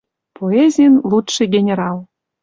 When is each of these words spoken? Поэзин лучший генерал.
Поэзин 0.37 0.93
лучший 1.11 1.47
генерал. 1.55 1.97